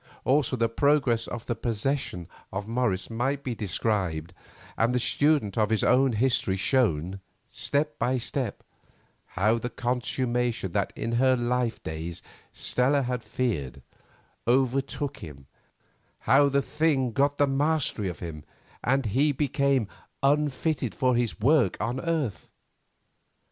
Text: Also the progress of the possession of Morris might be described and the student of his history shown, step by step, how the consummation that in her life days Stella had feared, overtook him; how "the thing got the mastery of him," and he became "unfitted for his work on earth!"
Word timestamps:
Also 0.25 0.55
the 0.55 0.67
progress 0.67 1.27
of 1.27 1.45
the 1.45 1.53
possession 1.53 2.27
of 2.51 2.67
Morris 2.67 3.11
might 3.11 3.43
be 3.43 3.53
described 3.53 4.33
and 4.75 4.95
the 4.95 4.99
student 4.99 5.59
of 5.59 5.69
his 5.69 5.83
history 6.17 6.57
shown, 6.57 7.19
step 7.51 7.99
by 7.99 8.17
step, 8.17 8.63
how 9.37 9.59
the 9.59 9.69
consummation 9.69 10.71
that 10.71 10.91
in 10.95 11.11
her 11.11 11.35
life 11.35 11.83
days 11.83 12.23
Stella 12.51 13.03
had 13.03 13.23
feared, 13.23 13.83
overtook 14.47 15.17
him; 15.17 15.45
how 16.21 16.49
"the 16.49 16.63
thing 16.63 17.11
got 17.11 17.37
the 17.37 17.45
mastery 17.45 18.09
of 18.09 18.17
him," 18.21 18.43
and 18.83 19.05
he 19.05 19.31
became 19.31 19.87
"unfitted 20.23 20.95
for 20.95 21.15
his 21.15 21.39
work 21.39 21.77
on 21.79 21.99
earth!" 21.99 22.49